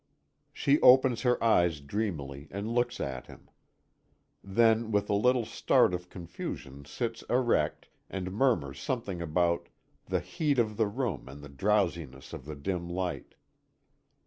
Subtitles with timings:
[0.51, 3.51] She opens her eyes dreamily and looks at him.
[4.43, 9.69] Then, with a little start of confusion sits erect, and murmurs something about
[10.07, 13.35] "the heat of the room and the drowsiness of the dim light."